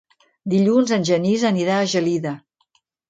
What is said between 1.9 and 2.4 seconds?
Gelida.